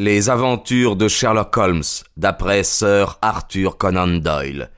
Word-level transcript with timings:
Les 0.00 0.30
aventures 0.30 0.94
de 0.94 1.08
Sherlock 1.08 1.56
Holmes, 1.56 1.82
d'après 2.16 2.62
Sir 2.62 3.18
Arthur 3.20 3.76
Conan 3.76 4.06
Doyle. 4.06 4.70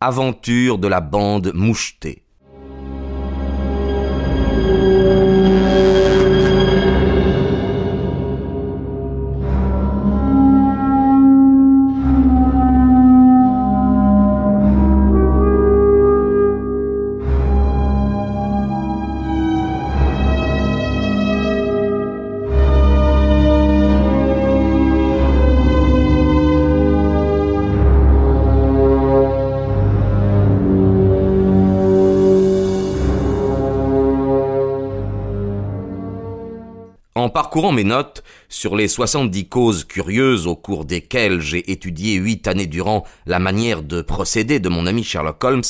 Aventure 0.00 0.78
de 0.78 0.86
la 0.86 1.00
bande 1.00 1.50
mouchetée. 1.54 2.22
Parcourant 37.52 37.72
mes 37.72 37.84
notes 37.84 38.24
sur 38.48 38.76
les 38.76 38.88
soixante-dix 38.88 39.46
causes 39.46 39.84
curieuses 39.84 40.46
au 40.46 40.56
cours 40.56 40.86
desquelles 40.86 41.42
j'ai 41.42 41.70
étudié 41.70 42.14
huit 42.14 42.48
années 42.48 42.66
durant 42.66 43.04
la 43.26 43.38
manière 43.38 43.82
de 43.82 44.00
procéder 44.00 44.58
de 44.58 44.70
mon 44.70 44.86
ami 44.86 45.04
Sherlock 45.04 45.44
Holmes, 45.44 45.62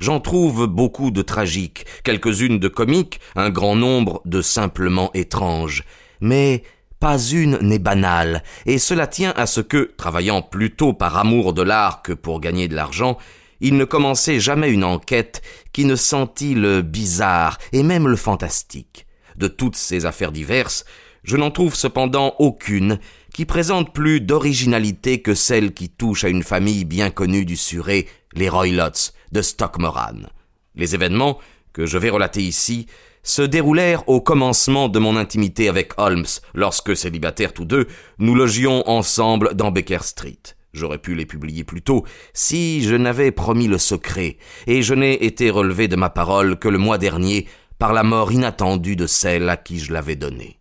j'en 0.00 0.18
trouve 0.18 0.66
beaucoup 0.66 1.12
de 1.12 1.22
tragiques, 1.22 1.86
quelques-unes 2.02 2.58
de 2.58 2.66
comiques, 2.66 3.20
un 3.36 3.48
grand 3.50 3.76
nombre 3.76 4.22
de 4.24 4.42
simplement 4.42 5.12
étranges. 5.14 5.84
Mais 6.20 6.64
pas 6.98 7.16
une 7.16 7.58
n'est 7.58 7.78
banale, 7.78 8.42
et 8.66 8.80
cela 8.80 9.06
tient 9.06 9.32
à 9.36 9.46
ce 9.46 9.60
que, 9.60 9.92
travaillant 9.96 10.42
plutôt 10.42 10.94
par 10.94 11.16
amour 11.16 11.52
de 11.52 11.62
l'art 11.62 12.02
que 12.02 12.12
pour 12.12 12.40
gagner 12.40 12.66
de 12.66 12.74
l'argent, 12.74 13.18
il 13.60 13.76
ne 13.76 13.84
commençait 13.84 14.40
jamais 14.40 14.72
une 14.72 14.82
enquête 14.82 15.42
qui 15.72 15.84
ne 15.84 15.94
sentit 15.94 16.56
le 16.56 16.82
bizarre 16.82 17.58
et 17.70 17.84
même 17.84 18.08
le 18.08 18.16
fantastique 18.16 19.06
de 19.36 19.46
toutes 19.46 19.76
ces 19.76 20.06
affaires 20.06 20.32
diverses, 20.32 20.84
je 21.22 21.36
n'en 21.36 21.50
trouve 21.50 21.74
cependant 21.74 22.34
aucune 22.38 22.98
qui 23.34 23.44
présente 23.44 23.92
plus 23.92 24.20
d'originalité 24.20 25.22
que 25.22 25.34
celle 25.34 25.72
qui 25.72 25.88
touche 25.88 26.24
à 26.24 26.28
une 26.28 26.42
famille 26.42 26.84
bien 26.84 27.10
connue 27.10 27.44
du 27.44 27.56
Surrey, 27.56 28.06
les 28.34 28.48
Roylotts 28.48 29.12
de 29.32 29.42
Stockmoran. 29.42 30.26
Les 30.74 30.94
événements, 30.94 31.38
que 31.72 31.86
je 31.86 31.98
vais 31.98 32.10
relater 32.10 32.42
ici, 32.42 32.86
se 33.22 33.42
déroulèrent 33.42 34.08
au 34.08 34.20
commencement 34.20 34.88
de 34.88 34.98
mon 34.98 35.16
intimité 35.16 35.68
avec 35.68 35.92
Holmes, 35.98 36.26
lorsque, 36.54 36.96
célibataires 36.96 37.52
tous 37.52 37.64
deux, 37.64 37.86
nous 38.18 38.34
logions 38.34 38.88
ensemble 38.88 39.54
dans 39.54 39.70
Baker 39.70 40.02
Street. 40.02 40.40
J'aurais 40.72 40.98
pu 40.98 41.14
les 41.14 41.26
publier 41.26 41.64
plus 41.64 41.82
tôt 41.82 42.04
si 42.32 42.82
je 42.82 42.94
n'avais 42.94 43.32
promis 43.32 43.66
le 43.66 43.78
secret, 43.78 44.38
et 44.66 44.82
je 44.82 44.94
n'ai 44.94 45.24
été 45.24 45.50
relevé 45.50 45.88
de 45.88 45.96
ma 45.96 46.10
parole 46.10 46.58
que 46.58 46.68
le 46.68 46.78
mois 46.78 46.98
dernier 46.98 47.46
par 47.78 47.92
la 47.92 48.02
mort 48.02 48.30
inattendue 48.30 48.96
de 48.96 49.06
celle 49.06 49.48
à 49.48 49.56
qui 49.56 49.80
je 49.80 49.92
l'avais 49.92 50.16
donnée. 50.16 50.59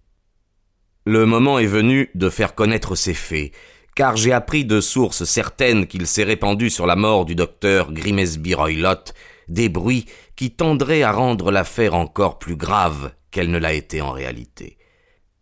Le 1.05 1.25
moment 1.25 1.59
est 1.59 1.65
venu 1.65 2.09
de 2.15 2.29
faire 2.29 2.55
connaître 2.55 2.95
ces 2.95 3.13
faits, 3.13 3.51
car 3.95 4.17
j'ai 4.17 4.33
appris 4.33 4.65
de 4.65 4.81
sources 4.81 5.23
certaines 5.23 5.87
qu'il 5.87 6.07
s'est 6.07 6.23
répandu 6.23 6.69
sur 6.69 6.85
la 6.85 6.95
mort 6.95 7.25
du 7.25 7.35
docteur 7.35 7.91
Grimesby 7.91 8.53
Roylott 8.53 9.13
des 9.47 9.69
bruits 9.69 10.05
qui 10.35 10.51
tendraient 10.51 11.03
à 11.03 11.11
rendre 11.11 11.51
l'affaire 11.51 11.95
encore 11.95 12.37
plus 12.37 12.55
grave 12.55 13.11
qu'elle 13.31 13.51
ne 13.51 13.57
l'a 13.57 13.73
été 13.73 14.01
en 14.01 14.11
réalité. 14.11 14.77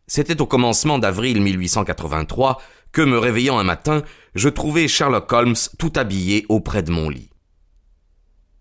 C'était 0.08 0.42
au 0.42 0.46
commencement 0.46 1.00
d'avril 1.00 1.42
1883 1.42 2.62
que, 2.92 3.02
me 3.02 3.18
réveillant 3.18 3.60
un 3.60 3.64
matin, 3.64 4.04
je 4.36 4.50
trouvai 4.50 4.88
Sherlock 4.88 5.32
Holmes 5.32 5.56
tout 5.78 5.94
habillé 5.96 6.46
auprès 6.50 6.84
de 6.84 6.92
mon 6.92 7.10
lit. 7.10 7.30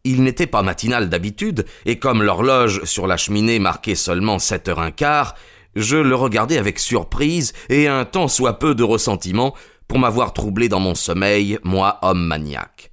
Il 0.03 0.23
n'était 0.23 0.47
pas 0.47 0.63
matinal 0.63 1.09
d'habitude, 1.09 1.65
et 1.85 1.99
comme 1.99 2.23
l'horloge 2.23 2.85
sur 2.85 3.07
la 3.07 3.17
cheminée 3.17 3.59
marquait 3.59 3.95
seulement 3.95 4.39
sept 4.39 4.69
heures 4.69 4.81
un 4.81 4.91
quart, 4.91 5.35
je 5.77 5.97
le 5.97 6.17
regardai 6.17 6.59
avec 6.59 6.81
surprise 6.81 7.53
et 7.69 7.87
un 7.87 8.05
tant 8.05 8.27
soit 8.27 8.59
peu 8.59 8.75
de 8.75 8.83
ressentiment 8.83 9.55
pour 9.87 10.01
m'avoir 10.01 10.33
troublé 10.33 10.69
dans 10.69 10.81
mon 10.81 10.97
sommeil, 10.97 11.59
moi, 11.63 11.99
homme 12.03 12.27
maniaque. 12.27 12.91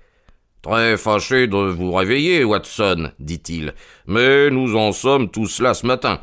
Très 0.61 0.95
fâché 0.97 1.47
de 1.47 1.57
vous 1.57 1.91
réveiller, 1.91 2.43
Watson, 2.43 3.11
dit-il, 3.19 3.73
mais 4.05 4.51
nous 4.51 4.75
en 4.75 4.91
sommes 4.91 5.29
tous 5.29 5.59
là 5.59 5.73
ce 5.73 5.87
matin. 5.87 6.19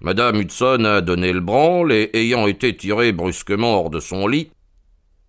Madame 0.00 0.40
Hudson 0.40 0.84
a 0.84 1.00
donné 1.00 1.32
le 1.32 1.40
branle 1.40 1.92
et 1.92 2.10
ayant 2.14 2.46
été 2.46 2.76
tirée 2.76 3.12
brusquement 3.12 3.78
hors 3.80 3.90
de 3.90 4.00
son 4.00 4.26
lit, 4.26 4.50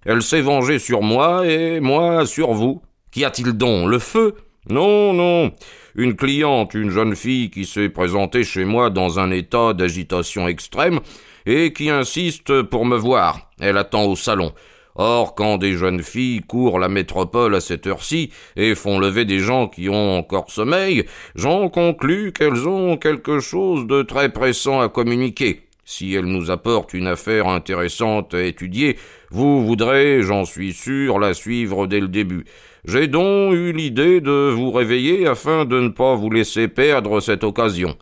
elle 0.05 0.21
s'est 0.21 0.41
vengée 0.41 0.79
sur 0.79 1.01
moi 1.01 1.45
et 1.47 1.79
moi 1.79 2.25
sur 2.25 2.53
vous. 2.53 2.81
Qu'y 3.11 3.25
a-t-il 3.25 3.53
donc? 3.53 3.89
Le 3.89 3.99
feu? 3.99 4.35
Non, 4.69 5.13
non. 5.13 5.51
Une 5.95 6.15
cliente, 6.15 6.73
une 6.73 6.89
jeune 6.89 7.15
fille 7.15 7.49
qui 7.49 7.65
s'est 7.65 7.89
présentée 7.89 8.43
chez 8.43 8.65
moi 8.65 8.89
dans 8.89 9.19
un 9.19 9.31
état 9.31 9.73
d'agitation 9.73 10.47
extrême 10.47 10.99
et 11.45 11.73
qui 11.73 11.89
insiste 11.89 12.61
pour 12.63 12.85
me 12.85 12.97
voir. 12.97 13.49
Elle 13.59 13.77
attend 13.77 14.05
au 14.05 14.15
salon. 14.15 14.53
Or, 14.95 15.35
quand 15.35 15.57
des 15.57 15.73
jeunes 15.73 16.01
filles 16.01 16.41
courent 16.41 16.79
la 16.79 16.89
métropole 16.89 17.55
à 17.55 17.61
cette 17.61 17.85
heure-ci 17.85 18.31
et 18.55 18.73
font 18.73 18.99
lever 18.99 19.25
des 19.25 19.39
gens 19.39 19.67
qui 19.67 19.89
ont 19.89 20.17
encore 20.17 20.49
sommeil, 20.49 21.05
j'en 21.35 21.69
conclus 21.69 22.33
qu'elles 22.33 22.67
ont 22.67 22.97
quelque 22.97 23.39
chose 23.39 23.85
de 23.85 24.01
très 24.01 24.29
pressant 24.29 24.81
à 24.81 24.89
communiquer. 24.89 25.66
Si 25.89 26.13
elles 26.13 26.25
nous 26.25 26.51
apportent 26.51 26.93
une 26.93 27.07
affaire 27.07 27.47
intéressante 27.47 28.33
à 28.33 28.43
étudier, 28.43 28.97
vous 29.31 29.65
voudrez, 29.65 30.21
j'en 30.21 30.43
suis 30.43 30.73
sûr, 30.73 31.17
la 31.17 31.33
suivre 31.33 31.87
dès 31.87 32.01
le 32.01 32.09
début. 32.09 32.43
J'ai 32.83 33.07
donc 33.07 33.53
eu 33.53 33.71
l'idée 33.71 34.19
de 34.19 34.51
vous 34.53 34.69
réveiller 34.69 35.27
afin 35.27 35.63
de 35.63 35.79
ne 35.79 35.87
pas 35.87 36.13
vous 36.15 36.29
laisser 36.29 36.67
perdre 36.67 37.21
cette 37.21 37.45
occasion. 37.45 37.97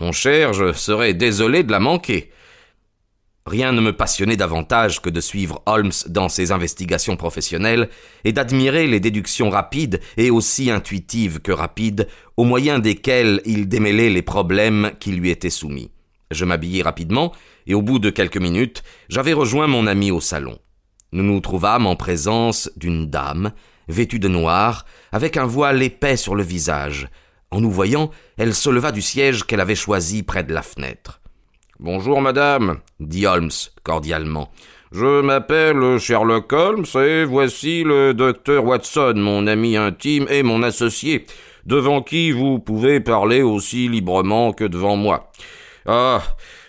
Mon 0.00 0.10
cher, 0.10 0.54
je 0.54 0.72
serais 0.72 1.14
désolé 1.14 1.62
de 1.62 1.70
la 1.70 1.78
manquer. 1.78 2.32
Rien 3.46 3.70
ne 3.70 3.80
me 3.80 3.92
passionnait 3.92 4.36
davantage 4.36 5.00
que 5.00 5.08
de 5.08 5.20
suivre 5.20 5.62
Holmes 5.66 5.92
dans 6.08 6.28
ses 6.28 6.50
investigations 6.50 7.14
professionnelles 7.14 7.90
et 8.24 8.32
d'admirer 8.32 8.88
les 8.88 8.98
déductions 8.98 9.50
rapides 9.50 10.00
et 10.16 10.32
aussi 10.32 10.68
intuitives 10.68 11.38
que 11.38 11.52
rapides 11.52 12.08
au 12.36 12.42
moyen 12.42 12.80
desquelles 12.80 13.40
il 13.44 13.68
démêlait 13.68 14.10
les 14.10 14.22
problèmes 14.22 14.90
qui 14.98 15.12
lui 15.12 15.30
étaient 15.30 15.48
soumis. 15.48 15.92
Je 16.30 16.44
m'habillai 16.44 16.82
rapidement 16.82 17.32
et 17.66 17.74
au 17.74 17.82
bout 17.82 17.98
de 17.98 18.10
quelques 18.10 18.36
minutes, 18.36 18.82
j'avais 19.08 19.32
rejoint 19.32 19.66
mon 19.66 19.86
ami 19.86 20.10
au 20.10 20.20
salon. 20.20 20.58
Nous 21.12 21.24
nous 21.24 21.40
trouvâmes 21.40 21.86
en 21.86 21.96
présence 21.96 22.70
d'une 22.76 23.10
dame 23.10 23.52
vêtue 23.90 24.18
de 24.18 24.28
noir, 24.28 24.86
avec 25.12 25.36
un 25.36 25.46
voile 25.46 25.82
épais 25.82 26.16
sur 26.16 26.34
le 26.34 26.42
visage. 26.42 27.08
En 27.50 27.60
nous 27.60 27.70
voyant, 27.70 28.10
elle 28.38 28.54
se 28.54 28.70
leva 28.70 28.92
du 28.92 29.02
siège 29.02 29.44
qu'elle 29.44 29.60
avait 29.60 29.74
choisi 29.74 30.22
près 30.22 30.44
de 30.44 30.54
la 30.54 30.62
fenêtre. 30.62 31.20
Bonjour, 31.78 32.20
madame, 32.20 32.78
dit 33.00 33.26
Holmes 33.26 33.50
cordialement. 33.82 34.50
Je 34.92 35.20
m'appelle 35.20 35.98
Sherlock 35.98 36.52
Holmes 36.52 36.84
et 36.96 37.24
voici 37.24 37.84
le 37.84 38.12
docteur 38.12 38.64
Watson, 38.64 39.14
mon 39.16 39.46
ami 39.46 39.76
intime 39.76 40.26
et 40.28 40.42
mon 40.42 40.62
associé, 40.62 41.26
devant 41.64 42.02
qui 42.02 42.32
vous 42.32 42.58
pouvez 42.58 43.00
parler 43.00 43.42
aussi 43.42 43.88
librement 43.88 44.52
que 44.52 44.64
devant 44.64 44.96
moi. 44.96 45.30
Ah, 45.86 46.22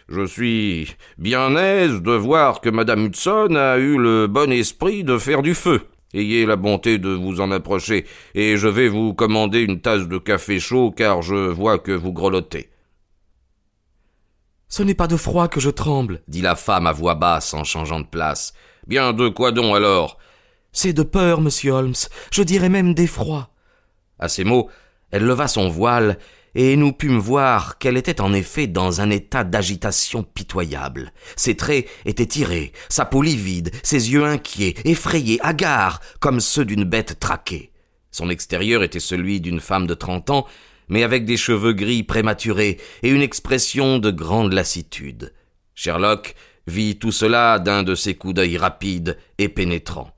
je 0.08 0.26
suis 0.26 0.96
bien 1.18 1.56
aise 1.56 2.02
de 2.02 2.12
voir 2.12 2.62
que 2.62 2.70
madame 2.70 3.06
Hudson 3.06 3.56
a 3.56 3.78
eu 3.78 3.98
le 3.98 4.28
bon 4.28 4.52
esprit 4.52 5.04
de 5.04 5.18
faire 5.18 5.42
du 5.42 5.54
feu. 5.54 5.82
Ayez 6.14 6.46
la 6.46 6.58
bonté 6.58 6.98
de 6.98 7.10
vous 7.10 7.40
en 7.40 7.52
approcher, 7.52 8.06
et 8.36 8.58
je 8.58 8.68
vais 8.68 8.90
vous 8.90 9.14
commander 9.14 9.62
une 9.62 9.80
tasse 9.80 10.08
de 10.08 10.18
café 10.18 10.60
chaud, 10.60 10.92
car 10.92 11.22
je 11.22 11.36
vois 11.36 11.80
que 11.80 11.94
vous 11.94 12.12
grelottez. 12.12 12.70
Ce 14.68 14.84
n'est 14.84 14.96
pas 14.96 15.08
de 15.08 15.18
froid 15.18 15.48
que 15.48 15.62
je 15.62 15.70
tremble, 15.70 16.22
dit 16.28 16.42
la 16.42 16.56
femme 16.56 16.88
à 16.88 16.92
voix 16.92 17.16
basse 17.16 17.54
en 17.54 17.64
changeant 17.64 18.02
de 18.02 18.06
place. 18.06 18.54
Bien 18.88 19.14
de 19.14 19.30
quoi 19.30 19.52
donc 19.52 19.76
alors? 19.76 20.18
C'est 20.74 20.94
de 20.94 21.04
peur, 21.04 21.42
monsieur 21.42 21.72
Holmes, 21.72 21.94
je 22.32 22.44
dirais 22.44 22.70
même 22.70 22.94
d'effroi. 22.94 23.50
À 24.20 24.28
ces 24.28 24.44
mots, 24.44 24.70
elle 25.12 25.26
leva 25.26 25.48
son 25.48 25.70
voile 25.70 26.18
et 26.56 26.76
nous 26.76 26.92
pûmes 26.92 27.20
voir 27.20 27.78
qu'elle 27.78 27.98
était 27.98 28.22
en 28.22 28.34
effet 28.34 28.68
dans 28.68 29.02
un 29.02 29.10
état 29.10 29.44
d'agitation 29.44 30.24
pitoyable. 30.24 31.14
Ses 31.36 31.56
traits 31.56 31.88
étaient 32.06 32.26
tirés, 32.26 32.74
sa 32.90 33.06
peau 33.06 33.22
livide, 33.22 33.72
ses 33.84 34.12
yeux 34.12 34.26
inquiets, 34.26 34.76
effrayés, 34.86 35.40
hagards, 35.42 36.02
comme 36.20 36.40
ceux 36.40 36.66
d'une 36.66 36.84
bête 36.84 37.20
traquée. 37.20 37.72
Son 38.12 38.30
extérieur 38.30 38.84
était 38.84 39.00
celui 39.00 39.40
d'une 39.40 39.62
femme 39.62 39.88
de 39.88 39.94
trente 39.94 40.30
ans, 40.30 40.46
mais 40.90 41.04
avec 41.04 41.24
des 41.24 41.38
cheveux 41.38 41.74
gris 41.74 42.04
prématurés 42.04 42.78
et 43.04 43.10
une 43.10 43.22
expression 43.22 43.98
de 43.98 44.12
grande 44.12 44.52
lassitude. 44.52 45.34
Sherlock 45.74 46.36
vit 46.68 47.00
tout 47.00 47.14
cela 47.14 47.60
d'un 47.60 47.84
de 47.84 47.96
ses 47.96 48.16
coups 48.16 48.36
d'œil 48.36 48.58
rapides 48.58 49.18
et 49.38 49.48
pénétrants. 49.48 50.12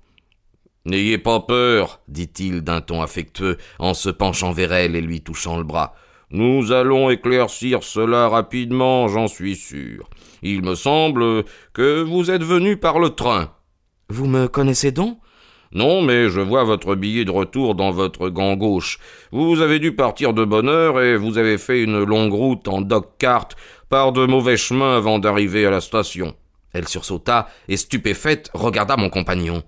N'ayez 0.85 1.17
pas 1.17 1.39
peur, 1.39 2.01
dit-il 2.09 2.61
d'un 2.61 2.81
ton 2.81 3.01
affectueux 3.01 3.57
en 3.79 3.93
se 3.93 4.09
penchant 4.09 4.51
vers 4.51 4.73
elle 4.73 4.95
et 4.95 5.01
lui 5.01 5.21
touchant 5.21 5.57
le 5.57 5.63
bras. 5.63 5.95
Nous 6.33 6.71
allons 6.71 7.11
éclaircir 7.11 7.83
cela 7.83 8.27
rapidement, 8.27 9.07
j'en 9.07 9.27
suis 9.27 9.55
sûr. 9.55 10.09
Il 10.41 10.63
me 10.63 10.73
semble 10.73 11.43
que 11.73 12.01
vous 12.01 12.31
êtes 12.31 12.43
venu 12.43 12.75
par 12.75 12.97
le 12.97 13.11
train. 13.11 13.51
Vous 14.09 14.25
me 14.25 14.47
connaissez 14.47 14.91
donc? 14.91 15.19
Non, 15.73 16.01
mais 16.01 16.29
je 16.29 16.41
vois 16.41 16.63
votre 16.63 16.95
billet 16.95 17.23
de 17.23 17.29
retour 17.29 17.75
dans 17.75 17.91
votre 17.91 18.29
gant 18.29 18.55
gauche. 18.55 18.97
Vous 19.31 19.61
avez 19.61 19.77
dû 19.77 19.95
partir 19.95 20.33
de 20.33 20.43
bonne 20.43 20.69
heure 20.69 20.99
et 20.99 21.17
vous 21.17 21.37
avez 21.37 21.59
fait 21.59 21.83
une 21.83 22.03
longue 22.03 22.33
route 22.33 22.67
en 22.67 22.81
dog-cart 22.81 23.49
par 23.89 24.11
de 24.11 24.25
mauvais 24.25 24.57
chemins 24.57 24.97
avant 24.97 25.19
d'arriver 25.19 25.67
à 25.67 25.71
la 25.71 25.81
station. 25.81 26.33
Elle 26.73 26.87
sursauta 26.87 27.47
et, 27.67 27.77
stupéfaite, 27.77 28.49
regarda 28.55 28.97
mon 28.97 29.11
compagnon. 29.11 29.61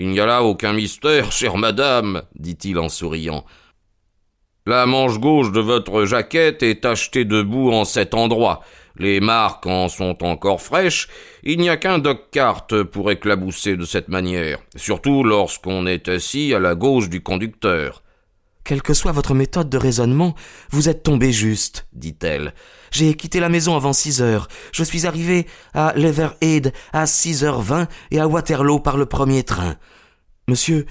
Il 0.00 0.10
n'y 0.10 0.20
a 0.20 0.26
là 0.26 0.44
aucun 0.44 0.74
mystère, 0.74 1.32
chère 1.32 1.56
madame, 1.56 2.22
dit-il 2.36 2.78
en 2.78 2.88
souriant. 2.88 3.44
La 4.64 4.86
manche 4.86 5.18
gauche 5.18 5.50
de 5.50 5.58
votre 5.58 6.04
jaquette 6.04 6.62
est 6.62 6.82
tachetée 6.82 7.24
de 7.24 7.42
boue 7.42 7.72
en 7.72 7.84
cet 7.84 8.14
endroit. 8.14 8.60
Les 8.96 9.18
marques 9.18 9.66
en 9.66 9.88
sont 9.88 10.22
encore 10.22 10.62
fraîches. 10.62 11.08
Il 11.42 11.58
n'y 11.58 11.68
a 11.68 11.76
qu'un 11.76 11.98
dock-cart 11.98 12.68
pour 12.92 13.10
éclabousser 13.10 13.76
de 13.76 13.84
cette 13.84 14.06
manière, 14.08 14.60
surtout 14.76 15.24
lorsqu'on 15.24 15.84
est 15.84 16.06
assis 16.06 16.54
à 16.54 16.60
la 16.60 16.76
gauche 16.76 17.08
du 17.08 17.20
conducteur. 17.20 18.04
Quelle 18.68 18.82
que 18.82 18.92
soit 18.92 19.12
votre 19.12 19.32
méthode 19.32 19.70
de 19.70 19.78
raisonnement, 19.78 20.34
vous 20.72 20.90
êtes 20.90 21.02
tombé 21.02 21.32
juste, 21.32 21.86
dit-elle. 21.94 22.52
J'ai 22.90 23.14
quitté 23.14 23.40
la 23.40 23.48
maison 23.48 23.74
avant 23.74 23.94
six 23.94 24.20
heures. 24.20 24.46
Je 24.72 24.84
suis 24.84 25.06
arrivé 25.06 25.46
à 25.72 25.94
Leatherhead 25.96 26.74
à 26.92 27.06
six 27.06 27.44
heures 27.44 27.62
vingt 27.62 27.88
et 28.10 28.20
à 28.20 28.28
Waterloo 28.28 28.78
par 28.78 28.98
le 28.98 29.06
premier 29.06 29.42
train. 29.42 29.76
Monsieur, 30.48 30.84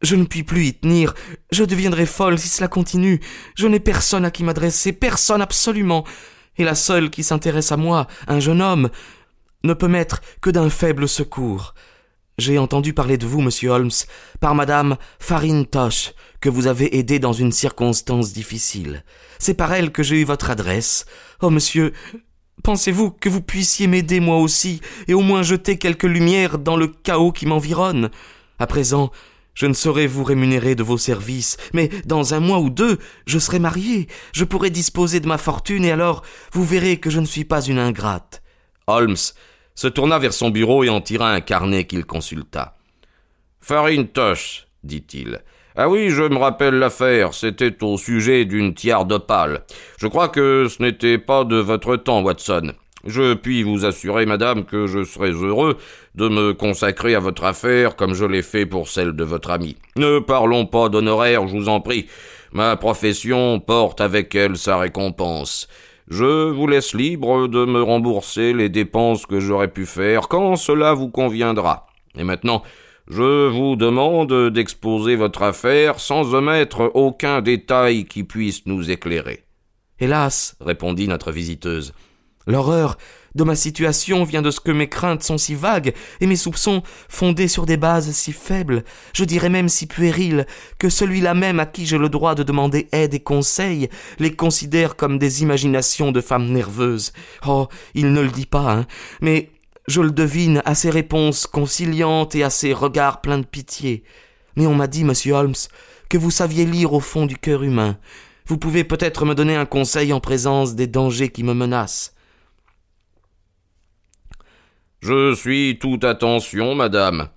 je 0.00 0.16
ne 0.16 0.24
puis 0.24 0.42
plus 0.42 0.68
y 0.68 0.72
tenir. 0.72 1.12
Je 1.52 1.64
deviendrai 1.64 2.06
folle 2.06 2.38
si 2.38 2.48
cela 2.48 2.66
continue. 2.66 3.20
Je 3.56 3.66
n'ai 3.66 3.78
personne 3.78 4.24
à 4.24 4.30
qui 4.30 4.42
m'adresser, 4.42 4.94
personne 4.94 5.42
absolument. 5.42 6.04
Et 6.56 6.64
la 6.64 6.74
seule 6.74 7.10
qui 7.10 7.22
s'intéresse 7.22 7.72
à 7.72 7.76
moi, 7.76 8.06
un 8.26 8.40
jeune 8.40 8.62
homme, 8.62 8.88
ne 9.64 9.74
peut 9.74 9.88
m'être 9.88 10.22
que 10.40 10.48
d'un 10.48 10.70
faible 10.70 11.06
secours. 11.06 11.74
J'ai 12.38 12.56
entendu 12.56 12.92
parler 12.92 13.18
de 13.18 13.26
vous, 13.26 13.40
monsieur 13.40 13.70
Holmes, 13.70 13.90
par 14.38 14.54
madame 14.54 14.96
Farintosh, 15.18 16.12
que 16.40 16.48
vous 16.48 16.68
avez 16.68 16.96
aidé 16.96 17.18
dans 17.18 17.32
une 17.32 17.50
circonstance 17.50 18.32
difficile. 18.32 19.04
C'est 19.40 19.54
par 19.54 19.72
elle 19.72 19.90
que 19.90 20.04
j'ai 20.04 20.20
eu 20.20 20.24
votre 20.24 20.48
adresse. 20.48 21.04
Oh, 21.42 21.50
monsieur, 21.50 21.92
pensez-vous 22.62 23.10
que 23.10 23.28
vous 23.28 23.42
puissiez 23.42 23.88
m'aider 23.88 24.20
moi 24.20 24.36
aussi, 24.36 24.80
et 25.08 25.14
au 25.14 25.20
moins 25.20 25.42
jeter 25.42 25.78
quelque 25.78 26.06
lumière 26.06 26.60
dans 26.60 26.76
le 26.76 26.86
chaos 26.86 27.32
qui 27.32 27.44
m'environne? 27.44 28.08
À 28.60 28.68
présent, 28.68 29.10
je 29.54 29.66
ne 29.66 29.74
saurais 29.74 30.06
vous 30.06 30.22
rémunérer 30.22 30.76
de 30.76 30.84
vos 30.84 30.98
services, 30.98 31.56
mais 31.72 31.88
dans 32.06 32.34
un 32.34 32.40
mois 32.40 32.60
ou 32.60 32.70
deux, 32.70 32.98
je 33.26 33.40
serai 33.40 33.58
marié, 33.58 34.06
je 34.32 34.44
pourrai 34.44 34.70
disposer 34.70 35.18
de 35.18 35.26
ma 35.26 35.38
fortune, 35.38 35.84
et 35.84 35.90
alors 35.90 36.22
vous 36.52 36.64
verrez 36.64 36.98
que 36.98 37.10
je 37.10 37.18
ne 37.18 37.26
suis 37.26 37.44
pas 37.44 37.62
une 37.62 37.80
ingrate. 37.80 38.42
Holmes 38.86 39.16
se 39.78 39.86
tourna 39.86 40.18
vers 40.18 40.32
son 40.32 40.50
bureau 40.50 40.82
et 40.82 40.88
en 40.88 41.00
tira 41.00 41.30
un 41.30 41.40
carnet 41.40 41.84
qu'il 41.84 42.04
consulta. 42.04 42.74
Farintosh, 43.60 44.66
dit-il. 44.82 45.38
Ah 45.76 45.88
oui, 45.88 46.10
je 46.10 46.24
me 46.24 46.36
rappelle 46.36 46.74
l'affaire, 46.74 47.32
c'était 47.32 47.84
au 47.84 47.96
sujet 47.96 48.44
d'une 48.44 48.74
tiare 48.74 49.04
d'opale. 49.04 49.62
Je 50.00 50.08
crois 50.08 50.30
que 50.30 50.66
ce 50.68 50.82
n'était 50.82 51.18
pas 51.18 51.44
de 51.44 51.54
votre 51.54 51.94
temps, 51.94 52.22
Watson. 52.22 52.72
Je 53.04 53.34
puis 53.34 53.62
vous 53.62 53.84
assurer, 53.84 54.26
madame, 54.26 54.64
que 54.64 54.88
je 54.88 55.04
serais 55.04 55.30
heureux 55.30 55.76
de 56.16 56.28
me 56.28 56.54
consacrer 56.54 57.14
à 57.14 57.20
votre 57.20 57.44
affaire 57.44 57.94
comme 57.94 58.14
je 58.14 58.24
l'ai 58.24 58.42
fait 58.42 58.66
pour 58.66 58.88
celle 58.88 59.12
de 59.12 59.22
votre 59.22 59.52
ami. 59.52 59.76
Ne 59.94 60.18
parlons 60.18 60.66
pas 60.66 60.88
d'honoraires, 60.88 61.46
je 61.46 61.56
vous 61.56 61.68
en 61.68 61.80
prie. 61.80 62.08
Ma 62.50 62.74
profession 62.74 63.60
porte 63.60 64.00
avec 64.00 64.34
elle 64.34 64.56
sa 64.56 64.76
récompense. 64.76 65.68
Je 66.10 66.50
vous 66.50 66.66
laisse 66.66 66.94
libre 66.94 67.48
de 67.48 67.66
me 67.66 67.82
rembourser 67.82 68.54
les 68.54 68.70
dépenses 68.70 69.26
que 69.26 69.40
j'aurais 69.40 69.68
pu 69.68 69.84
faire 69.84 70.28
quand 70.28 70.56
cela 70.56 70.94
vous 70.94 71.10
conviendra. 71.10 71.86
Et 72.16 72.24
maintenant, 72.24 72.62
je 73.08 73.48
vous 73.48 73.76
demande 73.76 74.50
d'exposer 74.50 75.16
votre 75.16 75.42
affaire 75.42 76.00
sans 76.00 76.34
omettre 76.34 76.90
aucun 76.94 77.42
détail 77.42 78.06
qui 78.06 78.24
puisse 78.24 78.64
nous 78.64 78.90
éclairer. 78.90 79.44
Hélas, 80.00 80.56
répondit 80.60 81.08
notre 81.08 81.30
visiteuse, 81.30 81.92
l'horreur 82.46 82.96
de 83.34 83.44
ma 83.44 83.54
situation 83.54 84.24
vient 84.24 84.42
de 84.42 84.50
ce 84.50 84.60
que 84.60 84.70
mes 84.70 84.88
craintes 84.88 85.22
sont 85.22 85.38
si 85.38 85.54
vagues 85.54 85.94
et 86.20 86.26
mes 86.26 86.36
soupçons 86.36 86.82
fondés 87.08 87.48
sur 87.48 87.66
des 87.66 87.76
bases 87.76 88.10
si 88.10 88.32
faibles, 88.32 88.84
je 89.12 89.24
dirais 89.24 89.48
même 89.48 89.68
si 89.68 89.86
puériles, 89.86 90.46
que 90.78 90.88
celui-là 90.88 91.34
même 91.34 91.60
à 91.60 91.66
qui 91.66 91.86
j'ai 91.86 91.98
le 91.98 92.08
droit 92.08 92.34
de 92.34 92.42
demander 92.42 92.88
aide 92.92 93.14
et 93.14 93.20
conseil 93.20 93.88
les 94.18 94.34
considère 94.34 94.96
comme 94.96 95.18
des 95.18 95.42
imaginations 95.42 96.12
de 96.12 96.20
femmes 96.20 96.50
nerveuses. 96.50 97.12
Oh, 97.46 97.68
il 97.94 98.12
ne 98.12 98.20
le 98.20 98.30
dit 98.30 98.46
pas, 98.46 98.72
hein, 98.72 98.86
mais 99.20 99.50
je 99.86 100.00
le 100.00 100.10
devine 100.10 100.62
à 100.64 100.74
ses 100.74 100.90
réponses 100.90 101.46
conciliantes 101.46 102.34
et 102.34 102.44
à 102.44 102.50
ses 102.50 102.72
regards 102.72 103.20
pleins 103.20 103.38
de 103.38 103.46
pitié. 103.46 104.04
Mais 104.56 104.66
on 104.66 104.74
m'a 104.74 104.86
dit, 104.86 105.04
monsieur 105.04 105.34
Holmes, 105.34 105.54
que 106.08 106.18
vous 106.18 106.30
saviez 106.30 106.66
lire 106.66 106.92
au 106.92 107.00
fond 107.00 107.26
du 107.26 107.36
cœur 107.36 107.62
humain. 107.62 107.96
Vous 108.46 108.58
pouvez 108.58 108.84
peut-être 108.84 109.24
me 109.24 109.34
donner 109.34 109.56
un 109.56 109.66
conseil 109.66 110.12
en 110.12 110.20
présence 110.20 110.74
des 110.74 110.86
dangers 110.86 111.28
qui 111.28 111.42
me 111.42 111.54
menacent. 111.54 112.14
Je 115.00 115.34
suis 115.34 115.78
toute 115.80 116.04
attention, 116.04 116.74
madame. 116.74 117.28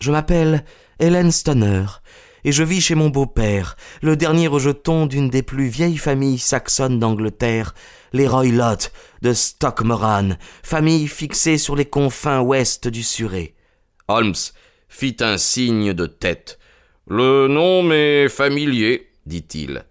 Je 0.00 0.10
m'appelle 0.10 0.64
Hélène 0.98 1.30
Stoner, 1.30 1.84
et 2.44 2.52
je 2.52 2.64
vis 2.64 2.80
chez 2.80 2.94
mon 2.94 3.08
beau-père, 3.08 3.76
le 4.02 4.16
dernier 4.16 4.48
rejeton 4.48 5.06
d'une 5.06 5.30
des 5.30 5.42
plus 5.42 5.68
vieilles 5.68 5.96
familles 5.96 6.38
saxonnes 6.38 6.98
d'Angleterre, 6.98 7.74
les 8.12 8.26
Roylott 8.26 8.92
de 9.22 9.32
Stockmoran, 9.32 10.30
famille 10.62 11.06
fixée 11.06 11.58
sur 11.58 11.76
les 11.76 11.84
confins 11.84 12.40
ouest 12.40 12.88
du 12.88 13.02
Surrey. 13.02 13.54
Holmes 14.08 14.34
fit 14.88 15.16
un 15.20 15.38
signe 15.38 15.92
de 15.92 16.06
tête. 16.06 16.58
Le 17.06 17.46
nom 17.48 17.82
m'est 17.82 18.28
familier, 18.28 19.08
dit-il. 19.24 19.84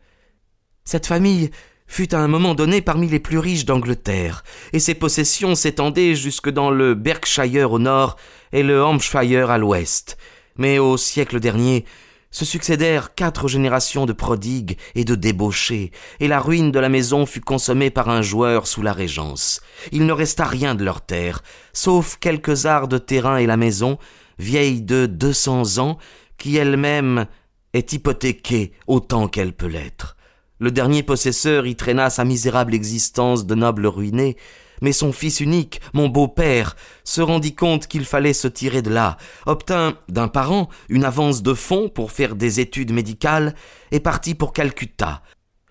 Cette 0.83 1.07
famille 1.07 1.51
fut 1.87 2.13
à 2.13 2.19
un 2.19 2.27
moment 2.27 2.53
donné 2.53 2.81
parmi 2.81 3.07
les 3.07 3.19
plus 3.19 3.39
riches 3.39 3.65
d'Angleterre, 3.65 4.43
et 4.73 4.79
ses 4.79 4.93
possessions 4.93 5.55
s'étendaient 5.55 6.15
jusque 6.15 6.49
dans 6.49 6.69
le 6.69 6.93
Berkshire 6.93 7.71
au 7.71 7.79
nord 7.79 8.17
et 8.51 8.63
le 8.63 8.83
Hampshire 8.83 9.49
à 9.49 9.57
l'ouest. 9.57 10.17
Mais 10.57 10.79
au 10.79 10.97
siècle 10.97 11.39
dernier, 11.39 11.85
se 12.29 12.45
succédèrent 12.45 13.15
quatre 13.15 13.47
générations 13.47 14.05
de 14.05 14.13
prodigues 14.13 14.77
et 14.95 15.05
de 15.05 15.15
débauchés, 15.15 15.91
et 16.19 16.27
la 16.27 16.39
ruine 16.39 16.71
de 16.71 16.79
la 16.79 16.89
maison 16.89 17.25
fut 17.25 17.41
consommée 17.41 17.89
par 17.89 18.09
un 18.09 18.21
joueur 18.21 18.67
sous 18.67 18.81
la 18.81 18.93
régence. 18.93 19.61
Il 19.91 20.05
ne 20.05 20.13
resta 20.13 20.45
rien 20.45 20.75
de 20.75 20.83
leur 20.83 21.01
terre, 21.01 21.41
sauf 21.73 22.17
quelques 22.19 22.65
arts 22.65 22.87
de 22.87 22.97
terrain 22.97 23.37
et 23.37 23.45
la 23.45 23.57
maison, 23.57 23.97
vieille 24.39 24.81
de 24.81 25.05
deux 25.05 25.33
cents 25.33 25.77
ans, 25.77 25.97
qui 26.37 26.57
elle-même 26.57 27.27
est 27.73 27.93
hypothéquée 27.93 28.73
autant 28.87 29.27
qu'elle 29.27 29.53
peut 29.53 29.67
l'être. 29.67 30.16
Le 30.59 30.71
dernier 30.71 31.03
possesseur 31.03 31.67
y 31.67 31.75
traîna 31.75 32.09
sa 32.09 32.25
misérable 32.25 32.73
existence 32.73 33.45
de 33.45 33.53
noble 33.53 33.85
ruiné, 33.85 34.37
mais 34.81 34.91
son 34.91 35.11
fils 35.11 35.39
unique, 35.39 35.81
mon 35.93 36.07
beau-père, 36.07 36.75
se 37.03 37.21
rendit 37.21 37.53
compte 37.53 37.87
qu'il 37.87 38.05
fallait 38.05 38.33
se 38.33 38.47
tirer 38.47 38.81
de 38.81 38.89
là, 38.89 39.17
obtint 39.45 39.97
d'un 40.09 40.27
parent 40.27 40.67
une 40.89 41.03
avance 41.03 41.43
de 41.43 41.53
fonds 41.53 41.89
pour 41.89 42.11
faire 42.11 42.35
des 42.35 42.59
études 42.59 42.91
médicales 42.91 43.53
et 43.91 43.99
partit 43.99 44.33
pour 44.33 44.51
Calcutta, 44.51 45.21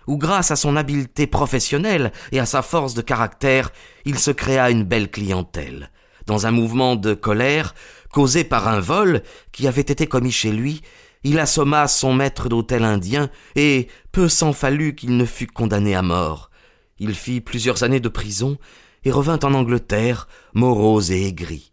où 0.07 0.19
grâce 0.19 0.53
à 0.53 0.57
son 0.57 0.77
habileté 0.77 1.27
professionnelle 1.27 2.13
et 2.31 2.39
à 2.39 2.47
sa 2.47 2.63
force 2.63 2.95
de 2.95 3.03
caractère, 3.03 3.73
il 4.05 4.19
se 4.19 4.31
créa 4.31 4.71
une 4.71 4.85
belle 4.85 5.11
clientèle. 5.11 5.91
Dans 6.27 6.47
un 6.47 6.51
mouvement 6.51 6.97
de 6.97 7.15
colère, 7.15 7.75
causé 8.13 8.45
par 8.45 8.69
un 8.69 8.81
vol 8.81 9.23
qui 9.53 9.69
avait 9.69 9.81
été 9.81 10.07
commis 10.07 10.33
chez 10.33 10.51
lui, 10.51 10.83
il 11.29 11.41
assomma 11.41 11.89
son 11.89 12.15
maître 12.15 12.49
d'hôtel 12.49 12.85
indien, 12.85 13.31
et 13.57 13.89
peu 14.13 14.29
s'en 14.29 14.53
fallut 14.53 14.95
qu'il 14.95 15.17
ne 15.17 15.25
fût 15.25 15.49
condamné 15.49 15.97
à 15.97 16.03
mort. 16.03 16.53
Il 17.01 17.17
fit 17.17 17.41
plusieurs 17.41 17.83
années 17.83 17.99
de 17.99 18.09
prison, 18.09 18.59
et 19.05 19.11
revint 19.11 19.41
en 19.43 19.53
Angleterre, 19.53 20.29
morose 20.55 21.11
et 21.11 21.27
aigri. 21.27 21.73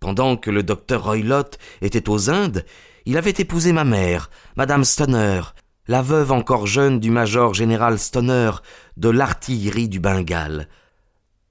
Pendant 0.00 0.36
que 0.36 0.50
le 0.50 0.62
docteur 0.62 1.04
Roylott 1.04 1.58
était 1.80 2.10
aux 2.10 2.28
Indes, 2.28 2.66
il 3.06 3.16
avait 3.16 3.30
épousé 3.30 3.72
ma 3.72 3.84
mère, 3.84 4.28
madame 4.58 4.84
Stoner, 4.84 5.40
la 5.88 6.02
veuve 6.02 6.30
encore 6.30 6.66
jeune 6.66 7.00
du 7.00 7.10
major 7.10 7.54
général 7.54 7.98
Stoner 7.98 8.50
de 8.98 9.08
l'artillerie 9.08 9.88
du 9.88 9.98
Bengale. 9.98 10.68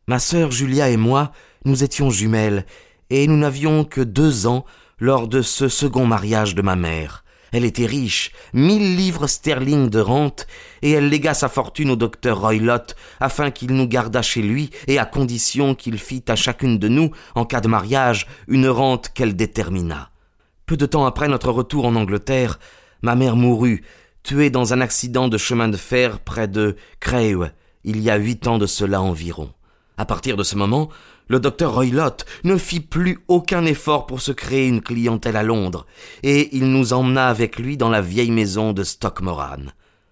Ma 0.08 0.20
sœur 0.20 0.52
Julia 0.52 0.90
et 0.90 0.98
moi, 0.98 1.32
nous 1.66 1.84
étions 1.84 2.12
jumelles, 2.12 2.68
et 3.10 3.26
nous 3.26 3.38
n'avions 3.38 3.86
que 3.86 4.02
deux 4.02 4.46
ans 4.46 4.66
lors 5.00 5.28
de 5.28 5.42
ce 5.42 5.68
second 5.68 6.06
mariage 6.06 6.54
de 6.54 6.62
ma 6.62 6.76
mère. 6.76 7.24
Elle 7.52 7.66
était 7.66 7.86
riche, 7.86 8.32
mille 8.54 8.96
livres 8.96 9.28
sterling 9.28 9.90
de 9.90 10.00
rente, 10.00 10.48
et 10.82 10.92
elle 10.92 11.10
légua 11.10 11.34
sa 11.34 11.50
fortune 11.50 11.92
au 11.92 11.96
docteur 11.96 12.42
Roylott 12.42 12.96
afin 13.20 13.52
qu'il 13.52 13.74
nous 13.74 13.88
gardât 13.88 14.22
chez 14.22 14.42
lui 14.42 14.70
et 14.88 15.00
à 15.00 15.06
condition 15.06 15.76
qu'il 15.76 15.98
fît 15.98 16.24
à 16.28 16.36
chacune 16.36 16.78
de 16.78 16.88
nous, 16.88 17.12
en 17.36 17.46
cas 17.46 17.62
de 17.62 17.68
mariage, 17.68 18.28
une 18.48 18.68
rente 18.68 19.10
qu'elle 19.14 19.36
détermina. 19.36 20.10
Peu 20.66 20.78
de 20.78 20.86
temps 20.86 21.06
après 21.06 21.28
notre 21.28 21.52
retour 21.52 21.86
en 21.86 21.96
Angleterre, 21.96 22.60
ma 23.02 23.16
mère 23.16 23.36
mourut, 23.36 23.84
tuée 24.24 24.50
dans 24.50 24.74
un 24.74 24.82
accident 24.82 25.28
de 25.28 25.38
chemin 25.38 25.68
de 25.68 25.78
fer 25.78 26.20
près 26.20 26.48
de 26.48 26.76
Crewe, 27.00 27.52
il 27.84 28.00
y 28.02 28.10
a 28.10 28.18
huit 28.18 28.46
ans 28.48 28.58
de 28.58 28.68
cela 28.68 29.02
environ. 29.02 29.52
À 29.98 30.06
partir 30.06 30.38
de 30.38 30.44
ce 30.44 30.56
moment, 30.56 30.90
le 31.30 31.40
docteur 31.40 31.76
Roylott 31.76 32.26
ne 32.44 32.58
fit 32.58 32.82
plus 32.82 33.20
aucun 33.28 33.66
effort 33.66 34.06
pour 34.08 34.20
se 34.20 34.32
créer 34.32 34.68
une 34.68 34.82
clientèle 34.82 35.38
à 35.38 35.44
Londres, 35.44 35.86
et 36.24 36.56
il 36.58 36.72
nous 36.72 36.92
emmena 36.92 37.28
avec 37.28 37.58
lui 37.58 37.78
dans 37.78 37.90
la 37.90 38.02
vieille 38.02 38.32
maison 38.32 38.74
de 38.74 38.84
Stockmoran. 38.84 39.68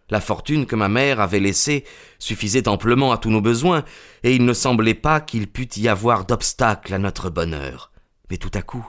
La 0.10 0.22
fortune 0.22 0.66
que 0.66 0.76
ma 0.78 0.88
mère 0.88 1.20
avait 1.20 1.42
laissée 1.42 1.84
suffisait 2.18 2.70
amplement 2.70 3.12
à 3.12 3.18
tous 3.18 3.32
nos 3.32 3.42
besoins, 3.42 3.84
et 4.24 4.34
il 4.34 4.46
ne 4.46 4.54
semblait 4.54 4.94
pas 4.94 5.20
qu'il 5.20 5.48
pût 5.48 5.68
y 5.76 5.90
avoir 5.90 6.26
d'obstacle 6.26 6.94
à 6.94 7.00
notre 7.00 7.30
bonheur. 7.30 7.92
Mais 8.30 8.38
tout 8.38 8.52
à 8.54 8.62
coup, 8.62 8.88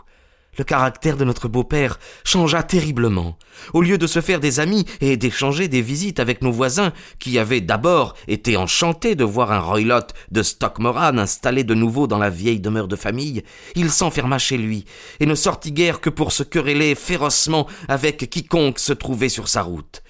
le 0.58 0.64
caractère 0.64 1.16
de 1.16 1.24
notre 1.24 1.48
beau-père 1.48 1.98
changea 2.24 2.62
terriblement. 2.62 3.38
Au 3.72 3.80
lieu 3.80 3.96
de 3.96 4.06
se 4.06 4.20
faire 4.20 4.40
des 4.40 4.60
amis 4.60 4.84
et 5.00 5.16
d'échanger 5.16 5.68
des 5.68 5.82
visites 5.82 6.20
avec 6.20 6.42
nos 6.42 6.52
voisins, 6.52 6.92
qui 7.18 7.38
avaient 7.38 7.60
d'abord 7.60 8.14
été 8.26 8.56
enchantés 8.56 9.14
de 9.14 9.24
voir 9.24 9.52
un 9.52 9.60
Roylott 9.60 10.12
de 10.30 10.42
Stockmoran 10.42 11.18
installé 11.18 11.64
de 11.64 11.74
nouveau 11.74 12.06
dans 12.06 12.18
la 12.18 12.30
vieille 12.30 12.60
demeure 12.60 12.88
de 12.88 12.96
famille, 12.96 13.42
il 13.74 13.90
s'enferma 13.90 14.38
chez 14.38 14.58
lui 14.58 14.84
et 15.20 15.26
ne 15.26 15.34
sortit 15.34 15.72
guère 15.72 16.00
que 16.00 16.10
pour 16.10 16.32
se 16.32 16.42
quereller 16.42 16.94
férocement 16.94 17.66
avec 17.88 18.28
quiconque 18.28 18.78
se 18.78 18.92
trouvait 18.92 19.28
sur 19.28 19.48
sa 19.48 19.62
route. 19.62 20.02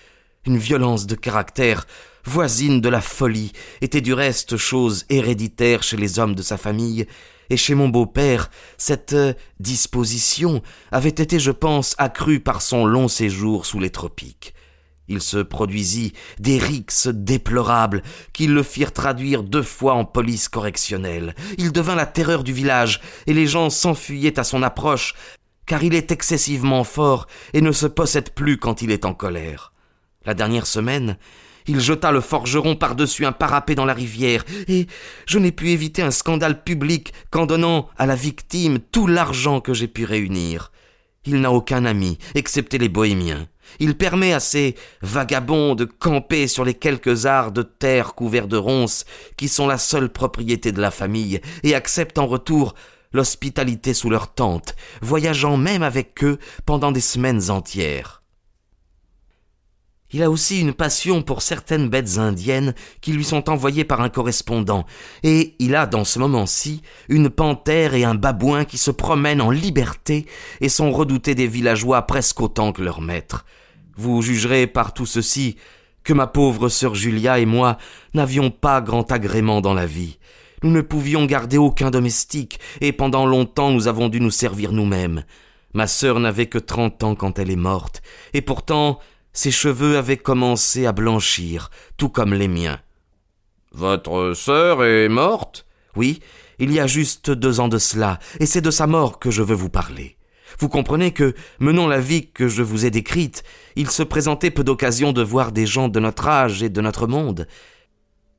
Une 0.47 0.57
violence 0.59 1.07
de 1.07 1.15
caractère 1.15 1.87
voisine 2.25 2.81
de 2.81 2.89
la 2.89 3.01
folie 3.01 3.53
était 3.81 4.01
du 4.01 4.13
reste 4.13 4.57
chose 4.57 5.05
héréditaire 5.09 5.83
chez 5.83 5.97
les 5.97 6.19
hommes 6.19 6.35
de 6.35 6.43
sa 6.43 6.57
famille, 6.57 7.07
et 7.51 7.57
chez 7.57 7.75
mon 7.75 7.89
beau-père, 7.89 8.51
cette 8.77 9.13
euh, 9.13 9.33
disposition 9.61 10.63
avait 10.93 11.09
été, 11.09 11.39
je 11.39 11.51
pense, 11.51 11.95
accrue 11.99 12.41
par 12.41 12.63
son 12.63 12.85
long 12.85 13.09
séjour 13.09 13.67
sous 13.67 13.81
les 13.81 13.91
tropiques. 13.91 14.55
Il 15.09 15.23
se 15.23 15.39
produisit 15.39 16.13
des 16.39 16.59
rixes 16.59 17.09
déplorables 17.09 18.03
qui 18.35 18.47
le 18.47 18.63
firent 18.63 18.93
traduire 18.93 19.43
deux 19.43 19.63
fois 19.63 19.95
en 19.95 20.05
police 20.05 20.49
correctionnelle. 20.49 21.35
Il 21.57 21.73
devint 21.73 21.95
la 21.95 22.07
terreur 22.07 22.45
du 22.45 22.53
village, 22.53 23.01
et 23.27 23.33
les 23.33 23.47
gens 23.47 23.71
s'enfuyaient 23.71 24.39
à 24.39 24.45
son 24.45 24.63
approche, 24.63 25.15
car 25.65 25.83
il 25.83 25.95
est 25.95 26.13
excessivement 26.13 26.85
fort 26.85 27.27
et 27.55 27.63
ne 27.63 27.73
se 27.73 27.87
possède 27.87 28.31
plus 28.31 28.59
quand 28.59 28.83
il 28.83 28.91
est 28.91 29.07
en 29.07 29.15
colère. 29.15 29.73
La 30.27 30.35
dernière 30.35 30.67
semaine, 30.67 31.17
il 31.69 31.81
jeta 31.81 32.11
le 32.11 32.21
forgeron 32.21 32.75
par-dessus 32.75 33.27
un 33.27 33.33
parapet 33.33 33.75
dans 33.75 33.85
la 33.85 33.95
rivière, 33.95 34.45
et 34.67 34.87
je 35.27 35.39
n'ai 35.39 35.53
pu 35.53 35.71
éviter 35.71 36.03
un 36.03 36.11
scandale 36.11 36.63
public 36.63 37.13
qu'en 37.31 37.47
donnant 37.47 37.89
à 37.97 38.07
la 38.07 38.17
victime 38.17 38.79
tout 38.79 39.07
l'argent 39.07 39.61
que 39.61 39.75
j'ai 39.75 39.89
pu 39.89 40.05
réunir. 40.05 40.73
Il 41.25 41.41
n'a 41.41 41.53
aucun 41.53 41.85
ami, 41.85 42.19
excepté 42.35 42.79
les 42.79 42.89
bohémiens. 42.89 43.47
Il 43.81 43.97
permet 43.97 44.33
à 44.33 44.41
ces 44.41 44.77
vagabonds 45.03 45.75
de 45.75 45.85
camper 45.85 46.49
sur 46.49 46.65
les 46.65 46.73
quelques 46.73 47.27
arts 47.27 47.53
de 47.53 47.63
terre 47.63 48.15
couverts 48.15 48.49
de 48.49 48.57
ronces 48.57 49.05
qui 49.37 49.49
sont 49.49 49.67
la 49.67 49.77
seule 49.77 50.09
propriété 50.09 50.73
de 50.73 50.81
la 50.81 50.91
famille, 50.91 51.41
et 51.63 51.75
accepte 51.75 52.19
en 52.19 52.27
retour 52.27 52.75
l'hospitalité 53.13 53.95
sous 53.95 54.11
leur 54.11 54.33
tente, 54.33 54.75
voyageant 55.03 55.57
même 55.57 55.83
avec 55.83 56.25
eux 56.25 56.39
pendant 56.65 56.93
des 56.93 57.01
semaines 57.01 57.51
entières. 57.51 58.18
Il 60.11 60.23
a 60.23 60.31
aussi 60.31 60.61
une 60.61 60.73
passion 60.73 61.21
pour 61.21 61.43
certaines 61.43 61.91
bêtes 61.91 62.17
indiennes 62.17 62.75
qui 63.03 63.13
lui 63.13 63.25
sont 63.25 63.51
envoyées 63.51 63.85
par 63.85 64.01
un 64.01 64.09
correspondant, 64.09 64.87
et 65.23 65.55
il 65.59 65.75
a 65.75 65.85
dans 65.85 66.05
ce 66.05 66.19
moment-ci 66.19 66.81
une 67.11 67.29
panthère 67.29 67.93
et 67.93 68.05
un 68.05 68.15
babouin 68.15 68.65
qui 68.65 68.79
se 68.79 68.91
promènent 68.91 69.43
en 69.43 69.51
liberté 69.51 70.25
et 70.63 70.71
sont 70.71 70.93
redoutés 70.93 71.35
des 71.35 71.47
villageois 71.47 72.03
presque 72.03 72.41
autant 72.41 72.73
que 72.73 72.81
leurs 72.81 73.03
maîtres. 73.03 73.45
Vous 73.99 74.23
jugerez 74.23 74.67
par 74.67 74.95
tout 74.95 75.05
ceci 75.05 75.57
que 76.05 76.15
ma 76.15 76.27
pauvre 76.27 76.71
sœur 76.71 76.95
Julia 76.95 77.39
et 77.39 77.47
moi 77.47 77.77
n'avions 78.15 78.51
pas 78.51 78.81
grand 78.81 79.13
agrément 79.13 79.61
dans 79.61 79.75
la 79.75 79.85
vie. 79.85 80.19
Nous 80.63 80.71
ne 80.71 80.81
pouvions 80.81 81.27
garder 81.27 81.59
aucun 81.59 81.91
domestique, 81.91 82.61
et 82.81 82.93
pendant 82.93 83.27
longtemps 83.27 83.73
nous 83.73 83.89
avons 83.89 84.09
dû 84.09 84.23
nous 84.23 84.31
servir 84.31 84.73
nous-mêmes. 84.73 85.25
Ma 85.75 85.87
sœur 85.87 86.19
n'avait 86.19 86.47
que 86.47 86.59
trente 86.59 87.05
ans 87.05 87.15
quand 87.15 87.39
elle 87.39 87.51
est 87.51 87.57
morte, 87.57 88.01
et 88.33 88.41
pourtant 88.41 89.01
ses 89.39 89.53
cheveux 89.53 89.97
avaient 89.97 90.17
commencé 90.17 90.85
à 90.85 90.91
blanchir, 90.91 91.71
tout 91.97 92.09
comme 92.09 92.35
les 92.35 92.49
miens. 92.49 92.81
Votre 93.71 94.33
sœur 94.35 94.83
est 94.83 95.09
morte? 95.09 95.65
Oui, 95.95 96.19
il 96.59 96.73
y 96.73 96.81
a 96.81 96.89
juste 96.89 97.31
deux 97.31 97.61
ans 97.61 97.69
de 97.69 97.79
cela, 97.79 98.19
et 98.41 98.47
c'est 98.47 98.61
de 98.61 98.73
sa 98.73 98.89
mort 98.89 99.21
que 99.21 99.31
je 99.31 99.45
veux 99.45 99.55
vous 99.55 99.69
parler. 99.69 100.17
Vous 100.59 100.69
comprenez 100.69 101.13
que, 101.13 101.35
menant 101.61 101.87
la 101.87 102.01
vie 102.01 102.33
que 102.33 102.49
je 102.49 102.65
vous 102.65 102.85
ai 102.85 102.91
décrite, 102.91 103.45
il 103.77 103.89
se 103.91 104.03
présentait 104.03 104.51
peu 104.51 104.65
d'occasions 104.65 105.13
de 105.13 105.23
voir 105.23 105.53
des 105.53 105.67
gens 105.67 105.87
de 105.87 106.01
notre 106.01 106.27
âge 106.27 106.65
et 106.65 106.69
de 106.69 106.81
notre 106.81 107.07
monde, 107.07 107.47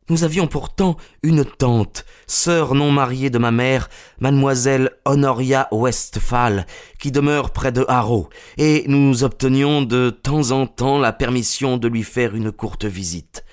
nous 0.10 0.24
avions 0.24 0.48
pourtant 0.48 0.98
une 1.24 1.46
tante, 1.46 2.06
sœur 2.28 2.76
non 2.76 2.92
mariée 2.92 3.30
de 3.30 3.38
ma 3.38 3.52
mère, 3.52 3.90
mademoiselle 4.20 4.92
Honoria 5.06 5.68
Westphal, 5.72 6.66
qui 7.00 7.12
demeure 7.12 7.52
près 7.52 7.72
de 7.72 7.86
Harrow, 7.88 8.30
et 8.58 8.84
nous 8.88 9.24
obtenions 9.24 9.82
de 9.82 10.10
temps 10.10 10.52
en 10.52 10.68
temps 10.68 11.00
la 11.00 11.14
permission 11.14 11.78
de 11.78 11.88
lui 11.88 12.04
faire 12.04 12.36
une 12.36 12.52
courte 12.52 12.86
visite. 12.86 13.46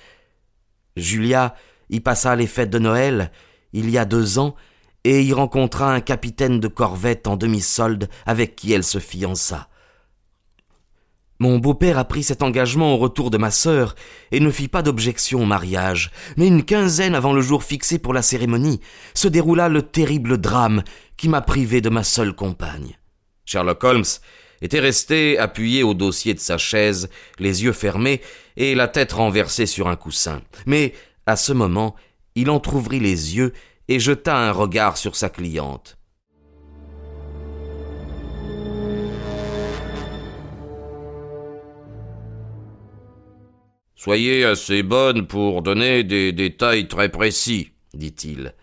Julia 0.96 1.54
y 1.90 2.00
passa 2.00 2.34
les 2.34 2.46
fêtes 2.46 2.70
de 2.70 2.78
Noël, 2.78 3.30
il 3.72 3.90
y 3.90 3.98
a 3.98 4.04
deux 4.04 4.38
ans, 4.38 4.54
et 5.04 5.22
y 5.22 5.32
rencontra 5.32 5.94
un 5.94 6.00
capitaine 6.00 6.58
de 6.58 6.68
corvette 6.68 7.28
en 7.28 7.36
demi-solde 7.36 8.08
avec 8.25 8.56
qui 8.56 8.72
elle 8.72 8.82
se 8.82 8.98
fiança. 8.98 9.68
Mon 11.38 11.59
beau-père 11.59 11.99
a 11.99 12.05
pris 12.05 12.23
cet 12.23 12.43
engagement 12.43 12.95
au 12.95 12.97
retour 12.97 13.31
de 13.31 13.37
ma 13.37 13.50
sœur 13.50 13.95
et 14.33 14.40
ne 14.40 14.50
fit 14.50 14.69
pas 14.69 14.83
d'objection 14.83 15.43
au 15.43 15.45
mariage, 15.45 16.11
mais 16.37 16.47
une 16.47 16.64
quinzaine 16.64 17.14
avant 17.14 17.35
le 17.35 17.43
jour 17.43 17.62
fixé 17.62 17.99
pour 17.99 18.14
la 18.14 18.23
cérémonie 18.23 18.81
se 19.12 19.28
déroula 19.28 19.69
le 19.69 19.83
terrible 19.83 20.38
drame 20.38 20.83
qui 21.16 21.28
m'a 21.28 21.43
privé 21.43 21.81
de 21.81 21.90
ma 21.90 22.05
seule 22.05 22.35
compagne. 22.35 22.97
Sherlock 23.45 23.85
Holmes 23.85 24.05
était 24.62 24.81
resté 24.81 25.38
appuyé 25.38 25.83
au 25.83 25.93
dossier 25.93 26.33
de 26.33 26.40
sa 26.40 26.57
chaise, 26.57 27.11
les 27.38 27.64
yeux 27.64 27.73
fermés 27.73 28.23
et 28.57 28.75
la 28.75 28.88
tête 28.88 29.12
renversée 29.12 29.66
sur 29.66 29.88
un 29.88 29.97
coussin. 29.97 30.40
Mais, 30.64 30.95
à 31.26 31.37
ce 31.37 31.52
moment, 31.52 31.95
il 32.35 32.50
entr'ouvrit 32.50 33.00
les 33.00 33.37
yeux 33.37 33.52
et 33.88 34.00
jeta 34.00 34.37
un 34.37 34.52
regard 34.52 34.97
sur 34.97 35.16
sa 35.16 35.28
cliente. 35.28 35.99
Soyez 44.06 44.44
assez 44.44 44.84
bonne 44.84 45.26
pour 45.26 45.62
donner 45.62 46.04
des 46.04 46.30
détails 46.30 46.86
très 46.86 47.08
précis, 47.08 47.72
dit-il. 47.92 48.54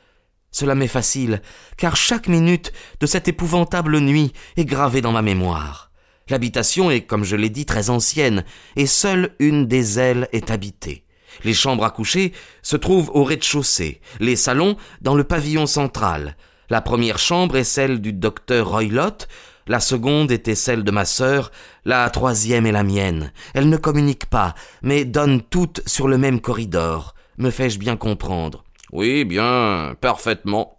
Cela 0.52 0.74
m'est 0.74 0.88
facile, 0.88 1.42
car 1.76 1.98
chaque 1.98 2.30
minute 2.30 2.72
de 3.02 3.06
cette 3.06 3.28
épouvantable 3.28 4.00
nuit 4.00 4.32
est 4.56 4.64
gravée 4.64 5.02
dans 5.02 5.12
ma 5.12 5.22
mémoire. 5.22 5.92
L'habitation 6.30 6.90
est, 6.92 7.02
comme 7.02 7.26
je 7.26 7.36
l'ai 7.36 7.50
dit, 7.50 7.66
très 7.66 7.90
ancienne, 7.90 8.46
et 8.78 8.86
seule 8.86 9.36
une 9.40 9.68
des 9.68 10.00
ailes 10.00 10.30
est 10.32 10.50
habitée. 10.50 11.04
Les 11.44 11.54
chambres 11.54 11.84
à 11.84 11.92
coucher 11.92 12.32
se 12.62 12.78
trouvent 12.78 13.12
au 13.14 13.26
rez-de-chaussée, 13.26 14.00
les 14.22 14.38
salons 14.38 14.78
dans 15.02 15.14
le 15.14 15.26
pavillon 15.26 15.66
central. 15.66 16.38
La 16.70 16.80
première 16.80 17.20
chambre 17.20 17.58
est 17.58 17.66
celle 17.66 18.00
du 18.00 18.14
docteur 18.14 18.70
Roylott, 18.70 19.28
la 19.68 19.80
seconde 19.80 20.32
était 20.32 20.56
celle 20.56 20.84
de 20.84 20.92
ma 20.92 21.06
sœur, 21.06 21.52
la 21.86 22.10
troisième 22.10 22.66
est 22.66 22.72
la 22.72 22.84
mienne. 22.84 23.32
Elles 23.54 23.70
ne 23.70 23.78
communiquent 23.78 24.26
pas, 24.26 24.56
mais 24.82 25.06
donnent 25.06 25.42
toutes 25.42 25.82
sur 25.88 26.08
le 26.08 26.18
même 26.18 26.42
corridor. 26.42 27.16
Me 27.38 27.50
fais-je 27.50 27.80
bien 27.80 27.96
comprendre? 27.98 28.64
Oui, 28.92 29.26
bien, 29.26 29.96
parfaitement. 30.02 30.76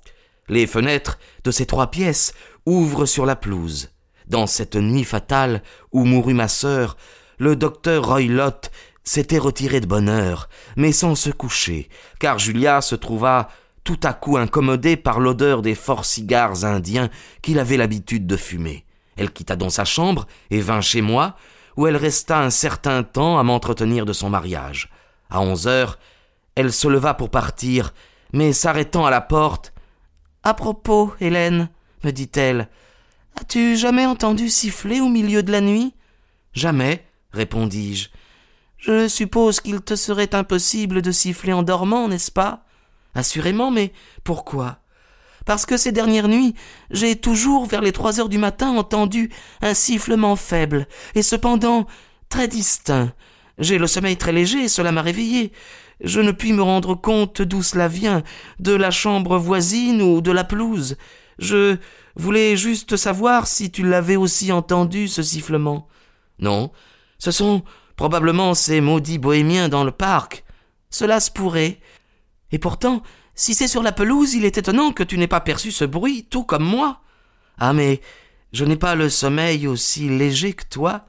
Les 0.49 0.67
fenêtres 0.67 1.19
de 1.43 1.51
ces 1.51 1.67
trois 1.67 1.91
pièces 1.91 2.35
ouvrent 2.67 3.07
sur 3.07 3.27
la 3.27 3.37
pelouse. 3.37 3.91
Dans 4.29 4.47
cette 4.47 4.77
nuit 4.77 5.05
fatale 5.05 5.63
où 5.93 6.05
mourut 6.05 6.35
ma 6.35 6.49
sœur, 6.49 6.97
le 7.39 7.57
docteur 7.57 8.07
Roylott 8.07 8.71
s'était 9.03 9.39
retiré 9.39 9.81
de 9.81 9.87
bonne 9.87 10.09
heure, 10.09 10.49
mais 10.77 10.93
sans 10.93 11.15
se 11.15 11.31
coucher, 11.31 11.89
car 12.21 12.39
Julia 12.39 12.81
se 12.81 12.95
trouva 12.95 13.49
tout 13.85 14.01
à 14.03 14.15
coup 14.15 14.39
incommodée 14.39 14.97
par 14.97 15.21
l'odeur 15.21 15.63
des 15.63 15.75
forts 15.75 16.07
cigares 16.07 16.65
indiens 16.65 17.11
qu'il 17.43 17.59
avait 17.59 17.77
l'habitude 17.77 18.27
de 18.27 18.37
fumer. 18.37 18.85
Elle 19.17 19.31
quitta 19.31 19.57
donc 19.57 19.73
sa 19.73 19.85
chambre 19.85 20.27
et 20.51 20.61
vint 20.61 20.81
chez 20.81 21.03
moi, 21.03 21.37
où 21.77 21.87
elle 21.87 21.97
resta 21.97 22.41
un 22.41 22.51
certain 22.51 23.03
temps 23.03 23.39
à 23.39 23.43
m'entretenir 23.43 24.07
de 24.07 24.13
son 24.13 24.31
mariage. 24.31 24.91
À 25.31 25.41
onze 25.41 25.67
heures, 25.67 25.99
elle 26.55 26.73
se 26.73 26.89
leva 26.89 27.15
pour 27.15 27.31
partir, 27.31 27.93
mais 28.33 28.53
s'arrêtant 28.53 29.07
à 29.07 29.11
la 29.11 29.21
porte. 29.21 29.73
À 30.43 30.55
propos, 30.55 31.13
Hélène, 31.21 31.69
me 32.05 32.11
dit-elle, 32.11 32.69
as-tu 33.41 33.77
jamais 33.77 34.07
entendu 34.07 34.49
siffler 34.49 35.01
au 35.01 35.09
milieu 35.09 35.43
de 35.43 35.53
la 35.53 35.61
nuit? 35.61 35.95
Jamais, 36.53 37.05
répondis-je. 37.33 38.09
Je 38.79 39.09
suppose 39.09 39.61
qu'il 39.61 39.81
te 39.81 39.97
serait 39.97 40.35
impossible 40.35 41.03
de 41.03 41.11
siffler 41.11 41.53
en 41.53 41.63
dormant, 41.63 42.09
n'est-ce 42.09 42.31
pas? 42.31 42.64
Assurément, 43.15 43.71
mais 43.71 43.93
pourquoi? 44.25 44.79
Parce 45.45 45.67
que 45.67 45.77
ces 45.77 45.93
dernières 45.93 46.29
nuits, 46.29 46.55
j'ai 46.91 47.17
toujours, 47.17 47.67
vers 47.67 47.83
les 47.83 47.93
trois 47.93 48.19
heures 48.19 48.29
du 48.29 48.39
matin, 48.39 48.71
entendu 48.71 49.31
un 49.61 49.75
sifflement 49.75 50.37
faible, 50.37 50.89
et 51.15 51.23
cependant 51.23 51.87
très 52.29 52.49
distinct. 52.49 53.13
J'ai 53.59 53.79
le 53.79 53.87
sommeil 53.87 54.17
très 54.17 54.33
léger, 54.33 54.69
cela 54.69 54.91
m'a 54.91 55.03
réveillé. 55.03 55.53
Je 56.03 56.21
ne 56.21 56.33
puis 56.33 56.53
me 56.53 56.63
rendre 56.63 56.95
compte 56.95 57.43
d'où 57.43 57.63
cela 57.63 57.89
vient, 57.89 58.23
de 58.59 58.73
la 58.73 58.91
chambre 58.91 59.39
voisine 59.39 60.03
ou 60.03 60.21
de 60.21 60.33
la 60.33 60.45
pelouse. 60.45 60.97
Je 61.39 61.77
voulais 62.17 62.57
juste 62.57 62.97
savoir 62.97 63.47
si 63.47 63.71
tu 63.71 63.83
l'avais 63.83 64.17
aussi 64.17 64.51
entendu, 64.51 65.09
ce 65.09 65.23
sifflement. 65.23 65.89
Non, 66.39 66.73
ce 67.19 67.31
sont 67.31 67.63
probablement 67.97 68.55
ces 68.55 68.81
maudits 68.81 69.19
bohémiens 69.19 69.69
dans 69.69 69.85
le 69.85 69.93
parc. 69.93 70.45
Cela 70.91 71.21
se 71.21 71.31
pourrait. 71.31 71.79
Et 72.55 72.59
pourtant, 72.61 73.03
si 73.35 73.53
c'est 73.53 73.67
sur 73.67 73.83
la 73.83 73.91
pelouse, 73.91 74.35
il 74.35 74.45
est 74.45 74.59
étonnant 74.59 74.93
que 74.93 75.03
tu 75.03 75.19
n'aies 75.19 75.27
pas 75.27 75.41
perçu 75.41 75.73
ce 75.73 75.85
bruit, 75.85 76.29
tout 76.31 76.45
comme 76.45 76.63
moi. 76.63 77.01
Ah, 77.59 77.73
mais 77.73 78.01
je 78.53 78.65
n'ai 78.65 78.77
pas 78.77 78.95
le 78.95 79.09
sommeil 79.09 79.67
aussi 79.67 80.09
léger 80.09 80.53
que 80.53 80.63
toi. 80.71 81.05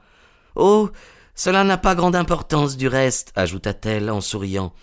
Oh, 0.56 0.90
cela 1.36 1.62
n'a 1.62 1.76
pas 1.76 1.94
grande 1.94 2.16
importance 2.16 2.76
du 2.76 2.88
reste, 2.88 3.32
ajouta-t-elle 3.36 4.10
en 4.10 4.20
souriant. 4.20 4.74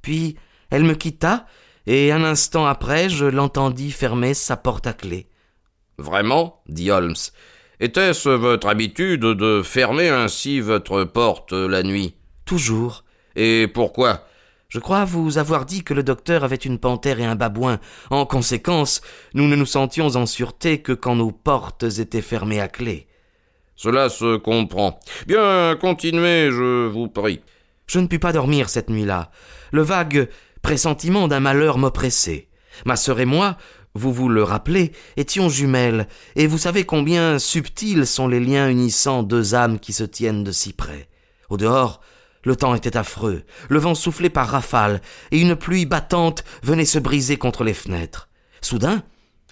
Puis 0.00 0.36
elle 0.70 0.84
me 0.84 0.94
quitta, 0.94 1.44
et 1.88 2.12
un 2.12 2.22
instant 2.22 2.66
après 2.66 3.08
je 3.08 3.24
l'entendis 3.24 3.90
fermer 3.90 4.32
sa 4.32 4.56
porte 4.56 4.86
à 4.86 4.92
clé. 4.92 5.26
Vraiment 5.98 6.62
dit 6.68 6.92
Holmes. 6.92 7.16
Était-ce 7.80 8.28
votre 8.28 8.68
habitude 8.68 9.22
de 9.22 9.60
fermer 9.64 10.10
ainsi 10.10 10.60
votre 10.60 11.02
porte 11.02 11.50
la 11.50 11.82
nuit? 11.82 12.14
Toujours. 12.44 13.02
Et 13.34 13.66
pourquoi? 13.66 14.24
Je 14.72 14.78
crois 14.78 15.04
vous 15.04 15.36
avoir 15.36 15.66
dit 15.66 15.84
que 15.84 15.92
le 15.92 16.02
docteur 16.02 16.44
avait 16.44 16.56
une 16.56 16.78
panthère 16.78 17.20
et 17.20 17.26
un 17.26 17.34
babouin. 17.34 17.78
En 18.08 18.24
conséquence, 18.24 19.02
nous 19.34 19.46
ne 19.46 19.54
nous 19.54 19.66
sentions 19.66 20.16
en 20.16 20.24
sûreté 20.24 20.80
que 20.80 20.92
quand 20.92 21.14
nos 21.14 21.30
portes 21.30 21.82
étaient 21.82 22.22
fermées 22.22 22.58
à 22.58 22.68
clé. 22.68 23.06
Cela 23.76 24.08
se 24.08 24.38
comprend. 24.38 24.98
Bien, 25.26 25.76
continuez, 25.78 26.50
je 26.50 26.86
vous 26.86 27.08
prie. 27.08 27.42
Je 27.86 27.98
ne 27.98 28.06
pus 28.06 28.18
pas 28.18 28.32
dormir 28.32 28.70
cette 28.70 28.88
nuit-là. 28.88 29.30
Le 29.72 29.82
vague 29.82 30.30
pressentiment 30.62 31.28
d'un 31.28 31.40
malheur 31.40 31.76
m'oppressait. 31.76 32.48
Ma 32.86 32.96
sœur 32.96 33.20
et 33.20 33.26
moi, 33.26 33.58
vous 33.94 34.10
vous 34.10 34.30
le 34.30 34.42
rappelez, 34.42 34.92
étions 35.18 35.50
jumelles, 35.50 36.08
et 36.34 36.46
vous 36.46 36.56
savez 36.56 36.84
combien 36.84 37.38
subtils 37.38 38.06
sont 38.06 38.26
les 38.26 38.40
liens 38.40 38.70
unissant 38.70 39.22
deux 39.22 39.54
âmes 39.54 39.78
qui 39.78 39.92
se 39.92 40.04
tiennent 40.04 40.44
de 40.44 40.52
si 40.52 40.72
près. 40.72 41.10
Au 41.50 41.58
dehors, 41.58 42.00
le 42.44 42.56
temps 42.56 42.74
était 42.74 42.96
affreux, 42.96 43.44
le 43.68 43.78
vent 43.78 43.94
soufflait 43.94 44.30
par 44.30 44.48
rafales, 44.48 45.00
et 45.30 45.40
une 45.40 45.56
pluie 45.56 45.86
battante 45.86 46.44
venait 46.62 46.84
se 46.84 46.98
briser 46.98 47.36
contre 47.36 47.64
les 47.64 47.74
fenêtres. 47.74 48.28
Soudain, 48.60 49.02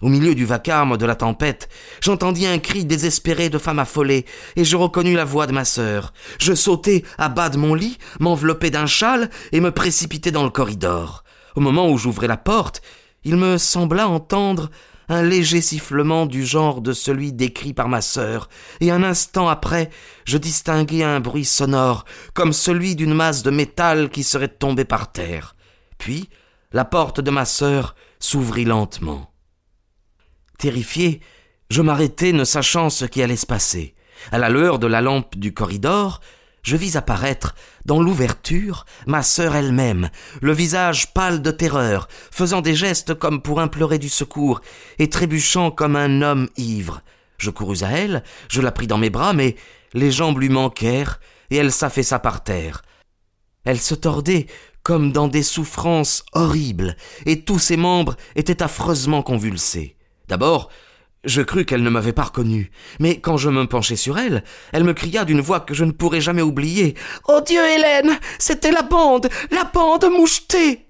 au 0.00 0.08
milieu 0.08 0.34
du 0.34 0.46
vacarme 0.46 0.96
de 0.96 1.04
la 1.04 1.14
tempête, 1.14 1.68
j'entendis 2.00 2.46
un 2.46 2.58
cri 2.58 2.84
désespéré 2.84 3.50
de 3.50 3.58
femme 3.58 3.78
affolée, 3.78 4.24
et 4.56 4.64
je 4.64 4.76
reconnus 4.76 5.16
la 5.16 5.24
voix 5.24 5.46
de 5.46 5.52
ma 5.52 5.64
sœur. 5.64 6.12
Je 6.38 6.54
sautai 6.54 7.04
à 7.18 7.28
bas 7.28 7.50
de 7.50 7.58
mon 7.58 7.74
lit, 7.74 7.98
m'enveloppai 8.18 8.70
d'un 8.70 8.86
châle, 8.86 9.28
et 9.52 9.60
me 9.60 9.72
précipitai 9.72 10.30
dans 10.30 10.44
le 10.44 10.50
corridor. 10.50 11.24
Au 11.54 11.60
moment 11.60 11.90
où 11.90 11.98
j'ouvrais 11.98 12.28
la 12.28 12.38
porte, 12.38 12.80
il 13.24 13.36
me 13.36 13.58
sembla 13.58 14.08
entendre 14.08 14.70
un 15.10 15.22
léger 15.22 15.60
sifflement 15.60 16.24
du 16.24 16.46
genre 16.46 16.80
de 16.80 16.92
celui 16.92 17.32
décrit 17.32 17.74
par 17.74 17.88
ma 17.88 18.00
sœur, 18.00 18.48
et 18.80 18.92
un 18.92 19.02
instant 19.02 19.48
après, 19.48 19.90
je 20.24 20.38
distinguai 20.38 21.02
un 21.02 21.18
bruit 21.18 21.44
sonore, 21.44 22.04
comme 22.32 22.52
celui 22.52 22.94
d'une 22.94 23.12
masse 23.12 23.42
de 23.42 23.50
métal 23.50 24.08
qui 24.08 24.22
serait 24.22 24.48
tombée 24.48 24.84
par 24.84 25.10
terre. 25.10 25.56
Puis, 25.98 26.30
la 26.72 26.84
porte 26.84 27.20
de 27.20 27.30
ma 27.32 27.44
sœur 27.44 27.96
s'ouvrit 28.20 28.64
lentement. 28.64 29.34
Terrifié, 30.58 31.20
je 31.70 31.82
m'arrêtai 31.82 32.32
ne 32.32 32.44
sachant 32.44 32.88
ce 32.88 33.04
qui 33.04 33.20
allait 33.20 33.36
se 33.36 33.46
passer. 33.46 33.94
À 34.30 34.38
la 34.38 34.48
lueur 34.48 34.78
de 34.78 34.86
la 34.86 35.00
lampe 35.00 35.36
du 35.36 35.52
corridor, 35.52 36.20
je 36.62 36.76
vis 36.76 36.96
apparaître, 36.96 37.54
dans 37.84 38.00
l'ouverture, 38.00 38.84
ma 39.06 39.22
sœur 39.22 39.56
elle-même, 39.56 40.10
le 40.42 40.52
visage 40.52 41.12
pâle 41.14 41.42
de 41.42 41.50
terreur, 41.50 42.08
faisant 42.30 42.60
des 42.60 42.74
gestes 42.74 43.14
comme 43.14 43.42
pour 43.42 43.60
implorer 43.60 43.98
du 43.98 44.08
secours, 44.08 44.60
et 44.98 45.08
trébuchant 45.08 45.70
comme 45.70 45.96
un 45.96 46.22
homme 46.22 46.48
ivre. 46.56 47.02
Je 47.38 47.50
courus 47.50 47.82
à 47.82 47.90
elle, 47.90 48.22
je 48.48 48.60
la 48.60 48.72
pris 48.72 48.86
dans 48.86 48.98
mes 48.98 49.10
bras, 49.10 49.32
mais 49.32 49.56
les 49.94 50.10
jambes 50.10 50.38
lui 50.38 50.50
manquèrent, 50.50 51.20
et 51.50 51.56
elle 51.56 51.72
s'affaissa 51.72 52.18
par 52.18 52.44
terre. 52.44 52.82
Elle 53.64 53.80
se 53.80 53.94
tordait 53.94 54.46
comme 54.82 55.12
dans 55.12 55.28
des 55.28 55.42
souffrances 55.42 56.24
horribles, 56.32 56.96
et 57.26 57.44
tous 57.44 57.58
ses 57.58 57.76
membres 57.76 58.16
étaient 58.36 58.62
affreusement 58.62 59.22
convulsés. 59.22 59.96
D'abord, 60.28 60.70
je 61.24 61.42
crus 61.42 61.66
qu'elle 61.66 61.82
ne 61.82 61.90
m'avait 61.90 62.12
pas 62.12 62.24
reconnu, 62.24 62.70
mais 62.98 63.20
quand 63.20 63.36
je 63.36 63.50
me 63.50 63.66
penchai 63.66 63.96
sur 63.96 64.18
elle, 64.18 64.42
elle 64.72 64.84
me 64.84 64.94
cria 64.94 65.24
d'une 65.24 65.40
voix 65.40 65.60
que 65.60 65.74
je 65.74 65.84
ne 65.84 65.92
pourrai 65.92 66.20
jamais 66.20 66.42
oublier. 66.42 66.94
Oh 67.28 67.40
Dieu, 67.46 67.60
Hélène. 67.60 68.18
C'était 68.38 68.72
la 68.72 68.82
bande. 68.82 69.28
La 69.50 69.64
bande 69.64 70.06
mouchetée. 70.10 70.86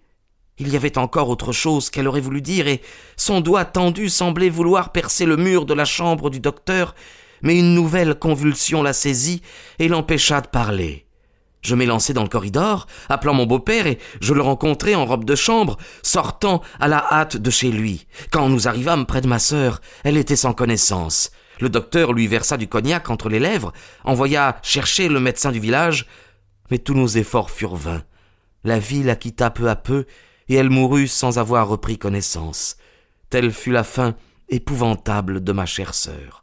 Il 0.59 0.69
y 0.69 0.77
avait 0.77 0.99
encore 0.99 1.31
autre 1.31 1.53
chose 1.53 1.90
qu'elle 1.90 2.07
aurait 2.07 2.21
voulu 2.21 2.43
dire, 2.43 2.69
et 2.69 2.83
son 3.16 3.40
doigt 3.40 3.64
tendu 3.64 4.09
semblait 4.09 4.51
vouloir 4.51 4.93
percer 4.93 5.25
le 5.25 5.37
mur 5.37 5.64
de 5.64 5.75
la 5.75 5.87
chambre 5.87 6.29
du 6.29 6.38
docteur, 6.38 6.95
mais 7.43 7.59
une 7.59 7.75
nouvelle 7.75 8.14
convulsion 8.14 8.83
la 8.83 8.93
saisit 8.93 9.43
et 9.79 9.88
l'empêcha 9.88 10.43
de 10.43 10.49
parler. 10.49 11.07
Je 11.62 11.75
m'élançai 11.75 12.12
dans 12.14 12.23
le 12.23 12.29
corridor, 12.29 12.87
appelant 13.09 13.35
mon 13.35 13.46
beau-père, 13.46 13.87
et 13.87 13.99
je 14.20 14.33
le 14.33 14.40
rencontrai 14.40 14.94
en 14.94 15.05
robe 15.05 15.25
de 15.25 15.35
chambre, 15.35 15.77
sortant 16.03 16.62
à 16.79 16.88
la 16.88 17.05
hâte 17.12 17.37
de 17.37 17.51
chez 17.51 17.70
lui. 17.70 18.07
Quand 18.31 18.49
nous 18.49 18.68
arrivâmes 18.68 19.07
près 19.07 19.20
de 19.20 19.29
ma 19.29 19.38
sœur, 19.38 19.81
elle 20.05 20.16
était 20.16 20.37
sans 20.37 20.55
connaissance. 20.55 21.31
Le 21.61 21.68
docteur 21.68 22.14
lui 22.14 22.27
versa 22.27 22.57
du 22.57 22.68
cognac 22.68 23.11
entre 23.11 23.29
les 23.29 23.38
lèvres, 23.38 23.73
envoya 24.05 24.59
chercher 24.62 25.09
le 25.09 25.20
médecin 25.20 25.53
du 25.53 25.61
village, 25.61 26.07
mais 26.70 26.79
tous 26.79 26.94
nos 26.94 27.09
efforts 27.09 27.51
furent 27.51 27.77
vains. 27.77 28.03
La 28.64 28.79
vie 28.79 29.03
la 29.03 29.16
quitta 29.16 29.51
peu 29.51 29.68
à 29.68 29.77
peu, 29.77 30.07
et 30.49 30.55
elle 30.55 30.70
mourut 30.70 31.09
sans 31.09 31.38
avoir 31.38 31.68
repris 31.68 31.99
connaissance. 31.99 32.77
Telle 33.29 33.53
fut 33.53 33.73
la 33.73 33.85
fin 33.85 34.14
épouvantable 34.49 35.44
de 35.44 35.53
ma 35.53 35.66
chère 35.66 35.94
sœur. 35.94 36.39